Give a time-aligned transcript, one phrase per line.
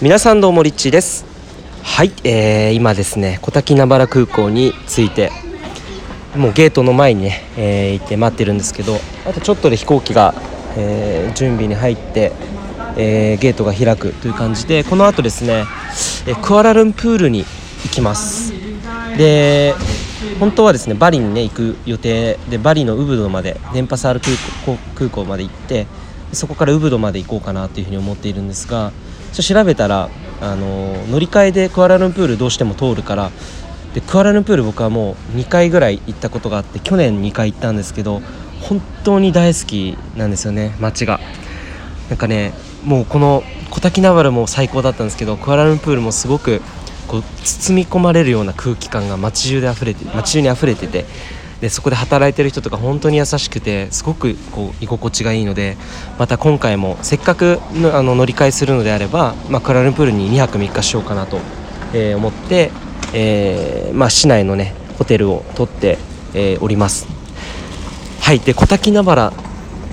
[0.00, 1.24] 皆さんどうもリッチーです。
[1.82, 5.32] はい、えー、今ですね小滝名原空港に着いて
[6.36, 8.94] もうゲートの前にね、えー、行って待ってるんですけど
[9.26, 10.34] あとちょっとで飛行機が、
[10.76, 12.30] えー、準備に入って、
[12.96, 15.64] えー、ゲートが開くという感じでこの後ですね、
[16.28, 18.52] えクアラルンプールに行きます。
[19.16, 19.74] で
[20.38, 25.88] 本当はですねバリにね行く予定でバリのウブドまで電波サール空港空港まで行って
[26.32, 28.92] そこからウブドまで行こうかなというふうに思っているんですが
[29.32, 30.08] ちょ調べたら
[30.40, 33.30] あの乗り換えでクアラルンプールどうしても通るから
[33.94, 38.20] でクアラルンプール僕はもう2回ぐらい行ったことがあって去年2回行ったんですけど
[38.60, 41.20] 本当に大好きなんですよね街が。
[42.08, 42.54] なんかね
[42.84, 46.62] もうこの小滝ナバルも最高だったんですけどクアラルンプールもすごく
[47.06, 51.04] こう包み込まれるような空気感が街中で溢れて街中に溢れてて
[51.60, 55.76] でそこで働いてる人とか本当に優しくてすごくこう居心地がいいので
[56.18, 61.40] また今回もせっかくのあの乗り換えするのであれば、まあ、クラルンプールに2泊3日しようかなと、
[61.92, 62.70] えー、思って、
[63.12, 65.98] えーまあ、市内のねホテルを取って、
[66.34, 67.06] えー、おります。
[68.20, 69.32] はいで小滝名原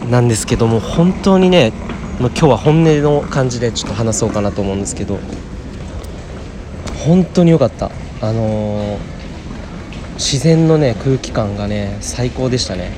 [0.09, 1.71] なんですけども本当にね
[2.19, 5.19] 今日は本音の感じでちょっと話そうかなと思うんですけど
[7.05, 7.91] 本当に良かった。
[8.21, 9.14] あのー
[10.15, 12.91] 自然のね空気感がね最高でしたね。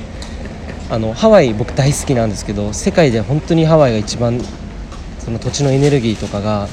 [0.90, 4.40] あのハワイ僕大好きなんですけど世界で本当にハワイが一番
[5.18, 6.66] その土地のエネルギーとかが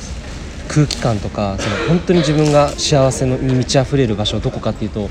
[0.69, 5.09] 空気感とかその本当に自分が幸せに満ち溢れる場所どこかっていうと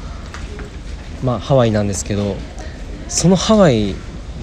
[1.23, 2.37] まあハワイなんですけど
[3.09, 3.95] そのハワイに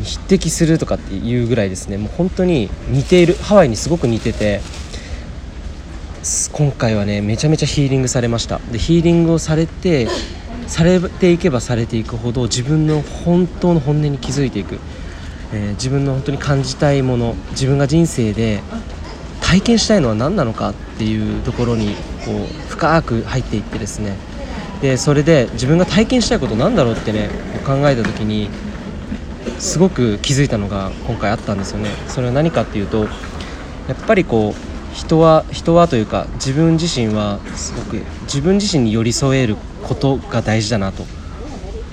[0.04, 1.98] 匹敵するとかっていうぐらいですね。
[1.98, 4.62] もう本当に似ているハワイにすごく似てて
[6.54, 8.60] 今回はねめちゃめちゃヒーリングされました。
[8.72, 10.08] でヒーリングをされて
[10.72, 14.80] されていけばされていくほど自分の本当の本音に気づいていく、
[15.52, 18.62] えー、自分の本当に感じたいもの自分が人生で
[19.42, 24.16] 体験したいのは何なのかっていうところにこう深く入っていってですね。
[24.82, 27.30] でそれで自分が体験したいことなんだろうってね
[27.66, 28.50] 考えた時に
[29.60, 31.90] すごく気づいたのが今回あったんですよね。
[32.08, 41.04] それは何かっていうとやっぱりこう人は人はというか自分自身はすごく自分自身に寄り添えることが大事だなと、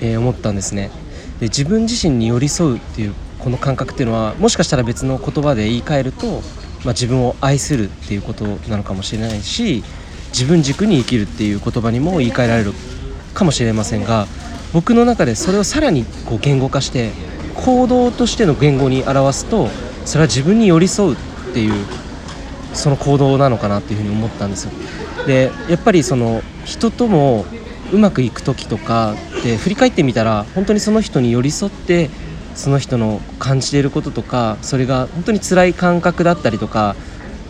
[0.01, 0.91] えー、思ったんですね。
[1.39, 6.41] で自分自身に寄り添うっていうこの感覚っていうのはもしかしたら別の言葉で言い換えると、まあ、
[6.87, 9.83] 自分を愛するっていうことなのかもしれないし
[10.29, 12.73] 自分軸に生きるっていう言葉にも言い換えられる
[13.33, 14.27] かもしれませんが
[14.73, 17.11] 僕の中でそれをさらにこう言語化して
[17.55, 19.69] 行動としての言語に表すと
[20.05, 21.17] それは自分に寄り添うっ
[21.53, 21.85] ていう
[22.73, 24.71] その行動なのかなっていうふに思ったんですよ。
[25.25, 27.45] でやっぱりその人とも
[27.91, 32.09] うまくいく時とかって振り返ってみたら本当にその人に寄り添って
[32.55, 36.95] その人の感じていることとかそれが本当に辛い感覚だったりとか、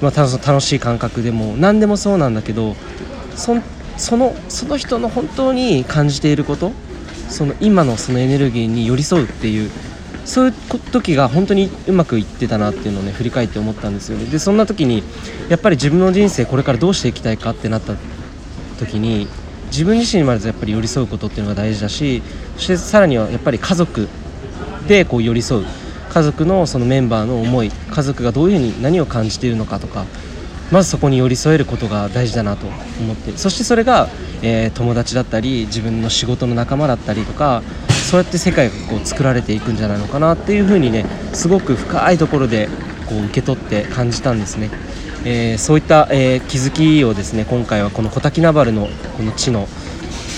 [0.01, 2.75] まあ、楽しい感覚でも何でもそうなんだけど
[3.35, 3.55] そ
[3.97, 6.71] そのその人の本当に感じていること
[7.27, 9.69] その今のそのエネルギーに寄り添うっていう
[10.29, 10.53] そういう
[10.91, 14.25] 時が本当にうまくいってたなっていうのをね振り返って思ったんですよね。
[14.25, 15.03] でそんな時に
[15.49, 17.95] やっぱり自分の人生これからどうしていきたいかってなった
[18.77, 19.27] 時に
[19.71, 22.21] 自分自身にまずやっぱり寄り添うことっていうのが大事だし
[22.55, 24.07] そしてさらにはやっぱり家族
[24.87, 25.65] でこう寄り添う。
[26.09, 30.05] 家族のそのメンバーの思い家族がどういうふうに何を感じているのかとか
[30.71, 32.65] まずそこに寄り添えることが大事だなと
[32.99, 33.37] 思って。
[33.37, 34.09] そしてそれが、
[34.41, 37.61] えー、友達だったり自分の仕事の仲間だったりとか
[38.09, 42.67] そうやって世界がこう作られていくんじゃないのかなっていうふうにねすごく深いところで
[43.07, 44.71] こう受け取って感じたんですね、
[45.25, 49.67] えー、そういった、えー、気づきをですね今回はこの小滝名原のこの地の、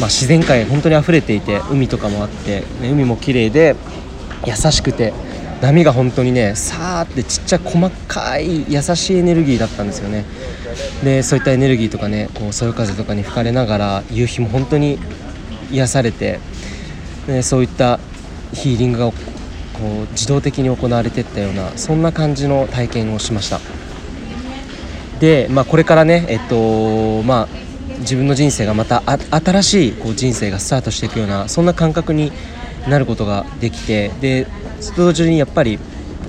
[0.01, 3.77] まあ、自然界本当に溢れていて海とかもあって、ね、海も綺麗で
[4.45, 5.13] 優しくて
[5.61, 10.25] 波が本当にねさーってちっちゃい細かい優しいエネルギーだったんですよね。
[11.05, 14.99] でそういったエネルギーとかねこうそよ風とかに吹かれながら夕日も本当に
[15.71, 16.41] 癒されて
[17.27, 17.99] ね、そういった
[18.53, 19.13] ヒーリングがこ
[19.83, 23.59] う自動的に行われていったようなそんな感じの体験をしました。
[25.19, 27.47] で、まあ、これからね、えっとまあ、
[27.99, 32.31] 自分の人生がまた新しいこう人生がスタートしていくようなそんな感覚に
[32.89, 34.47] なることができてで
[34.97, 35.77] 同時にやっぱり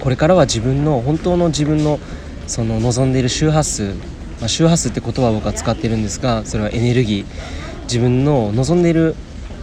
[0.00, 1.98] これからは自分の本当の自分の
[2.46, 3.94] その望んでいる周波数、
[4.40, 7.62] まあ、周波数って言葉を僕は使ってるんですがそれはエネルギー。
[7.84, 9.14] 自分の望んでいる、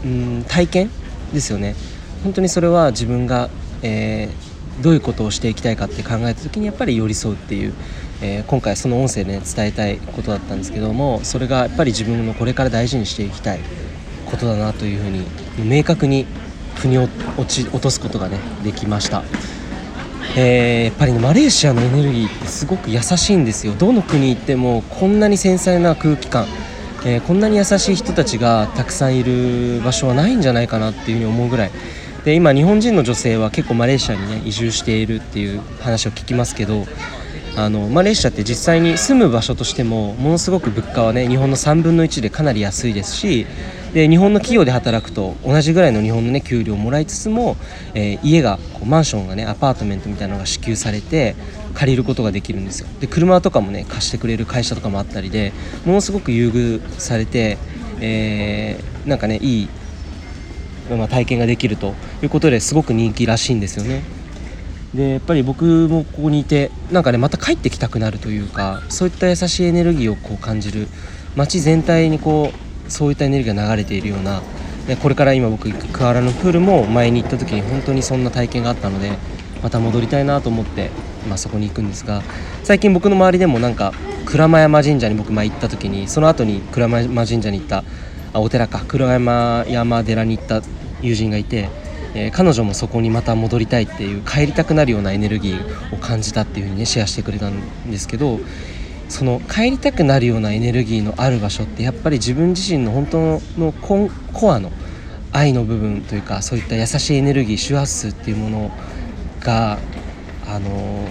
[0.04, 0.92] うん、体験
[1.34, 1.76] ですよね。
[2.24, 3.50] 本当にそれは自分が、
[3.82, 7.74] えー、どういうことをしていきたいかって考えた時にやっぱり寄り添うっていう、
[8.22, 13.60] えー、今回その音声で、ね、伝えたいことだったんですけどもそれがやっぱり自分のこれから大事にしていきたい
[14.30, 15.26] ことだなというふうに
[15.70, 16.26] 明確に
[16.76, 17.10] 腑に落
[17.48, 19.24] ち落とすことがねできました。
[20.38, 23.74] えー、やっぱり、ね、マレーシアのエネルギーってすごく優しいんですよ。
[23.74, 26.46] どの国行ってもこんなに繊細な空気感、
[27.06, 31.72] えー、こんなに優しい人たちがたくさんいる場所はないんじゃないかなっていうふうに思うぐらい。
[32.26, 36.86] で今日本人の女性は結構マレーシアにね移住しているっていう話を聞きますけど
[37.56, 43.46] あのマレーシアって実際に住む場所としてもものすごく物価はね日本の3分の1でかなり安いですし
[43.94, 47.56] で日本の企業で働くと同じぐらいの日本の、ね、給料をもらいつつも、
[47.94, 51.36] えー、家がこうマンションがねアパートメントみたいなのが支給されて
[51.74, 55.54] 借りることができるんですよで車とかもね貸してくれる会社とかもあったりで
[55.86, 57.58] ものすごく優遇されて、
[58.02, 59.70] えー、なんかねいい、
[60.92, 64.04] まあ、体験ができるということですごく人気らしいんですよね。
[64.94, 70.88] でやっぱり僕もここにいてなんかねまた帰ってきたくなるというかそういった優しいエネルギーをこう感じる
[71.36, 72.52] 街全体にこ
[72.88, 74.42] うそういったエネルギーが流れているような
[74.88, 79.12] でこれから今僕クアラのプールも前に行った時に本当にそんな体験があったので
[79.62, 80.90] また戻りたいなと思って、
[81.28, 82.22] まあ、そこに行くんですが
[82.64, 83.94] 最近僕の周りでもなんか
[84.26, 87.84] 鞍馬山神社に僕前行った時にその後に鞍馬山神社に行った
[88.34, 90.62] あお寺か鞍馬山寺に行った
[91.02, 91.70] 友人がいて
[92.14, 98.40] えー、彼女もそこにまた戻りたいっていう帰りたくなるようなエネルギーを感じたっていうふうにねシェアしてくれたんですけど
[99.10, 104.72] その帰りたくなるようなエネルギーのある場所ってやっぱり自分自身の本当のココアの
[105.32, 108.72] 愛の部分というかそういった優しいエネルギー周波数っていうもの
[109.40, 109.78] が
[110.50, 111.08] あの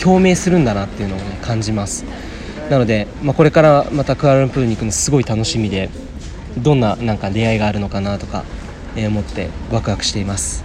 [0.00, 2.04] 共鳴するんだなっていうのを、ね、感じます。
[2.70, 5.90] なので、まあ、これからまたクアラルンプールに行くのすごい楽しみで
[6.56, 8.44] どんななんか出会いがあるのかなとか
[8.96, 10.64] えー、思ってワクワクしています、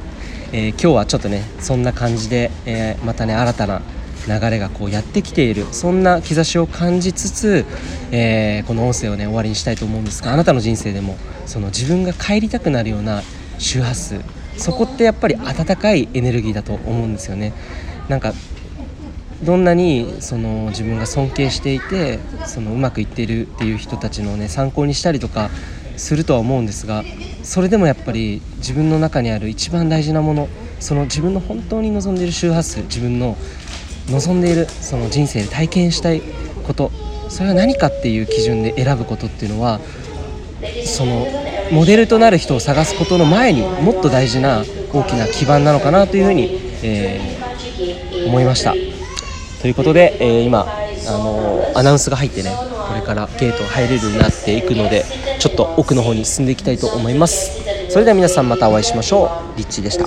[0.52, 3.82] えー、今日はちょっとねそんな感じで、えー、またね新たな
[4.28, 7.66] 流れがこうやってきているそんな兆しを感じつつ、
[8.12, 11.16] えこの音声をね終わりにしたいと思うんですがあなたの人生でも
[11.46, 13.22] その自分が帰りたくなるような
[13.58, 14.20] 周波数
[14.58, 17.54] そこってやっぱり温かいエネルギーだと思うんですよね。
[18.10, 18.34] なんか
[19.44, 25.50] どんなにその自分が尊敬していてそのうまくいっているっていう人たちのね参考にしたりとか
[25.96, 27.04] するとは思うんですが
[27.44, 30.48] それでもやっぱり自分の中にある一番大事なもの
[30.80, 33.38] その自分の本当に望んでいる周波数自分の
[34.10, 36.22] 望んでいるその人生で体験したい
[36.66, 36.92] こと
[37.30, 39.80] それは何かっていう基準で選ぶことっていうのは
[40.86, 41.28] その
[41.72, 44.64] モデルとなる人を探すことの前にもっと大事な
[44.94, 46.50] 大きな基盤なのかなというふうに、
[46.84, 47.37] えー、
[48.26, 48.74] 思いました。
[49.62, 50.68] ということで、えー、今
[51.08, 52.52] あのアナウンスが入ってね
[52.88, 55.04] これからゲート入れるようになっていくので
[55.40, 57.62] ちょっと奥の方に進んでいきたいと思います。
[57.90, 59.26] それでは皆さんまたお会いしましょ
[59.56, 59.58] う。
[59.58, 60.06] リッチーでした。